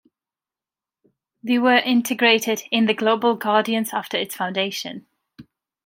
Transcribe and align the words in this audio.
They 1.43 1.59
were 1.59 1.75
integrated 1.77 2.63
in 2.71 2.87
the 2.87 2.95
Global 2.95 3.35
Guardians 3.35 3.93
after 3.93 4.17
its 4.17 4.33
foundation. 4.35 5.05